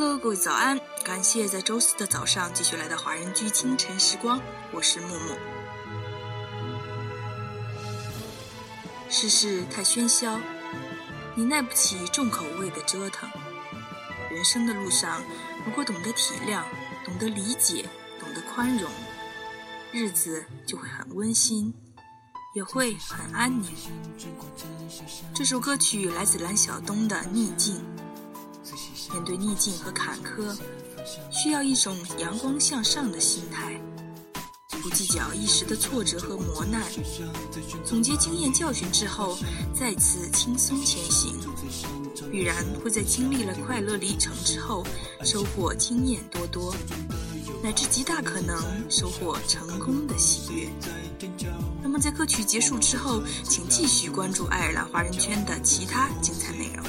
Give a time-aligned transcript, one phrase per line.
[0.00, 0.80] Hello，各位早安！
[1.02, 4.40] 感谢在周四的早上继续来到华人居清晨时光，
[4.70, 5.36] 我是木木。
[9.10, 10.38] 世事太喧嚣，
[11.34, 13.28] 你耐不起重口味的折腾。
[14.30, 15.20] 人生的路上，
[15.66, 16.62] 如果懂得体谅，
[17.04, 17.88] 懂得理解，
[18.20, 18.88] 懂得宽容，
[19.90, 21.74] 日子就会很温馨，
[22.54, 23.68] 也会很安宁。
[25.34, 27.74] 这首歌曲来自蓝晓东的《逆境》。
[29.12, 30.54] 面对逆境和坎坷，
[31.30, 33.80] 需要一种阳光向上的心态，
[34.82, 36.82] 不计较一时的挫折和磨难，
[37.84, 39.36] 总结经验教训之后，
[39.74, 41.38] 再次轻松前行，
[42.30, 44.84] 必然会在经历了快乐历程之后，
[45.24, 46.74] 收获经验多多，
[47.62, 48.56] 乃至极大可能
[48.90, 50.68] 收获成功的喜悦。
[51.82, 56.84] 那么在歌曲结束之后，请继续关注爱尔兰华人圈的其他精彩内容。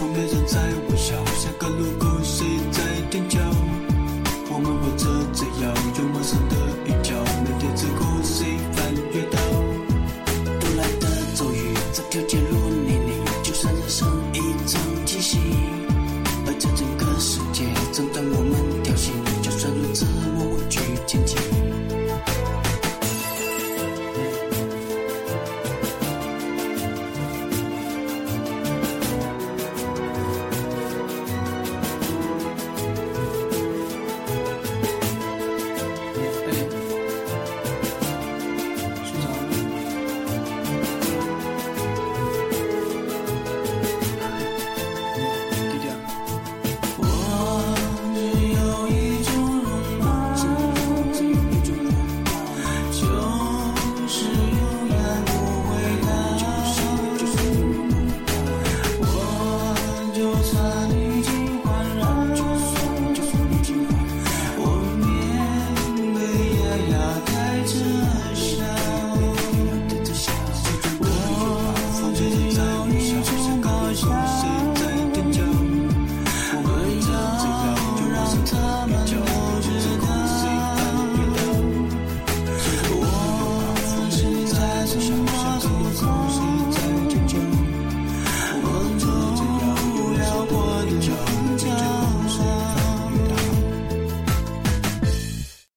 [0.00, 0.29] from the